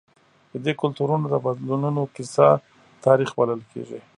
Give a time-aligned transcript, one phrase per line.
[0.51, 2.47] د دې کلتورونو د بدلونونو کیسه
[3.05, 3.99] تاریخ بلل کېږي.